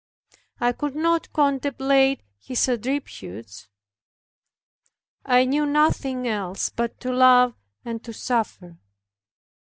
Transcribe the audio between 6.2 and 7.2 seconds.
else, but to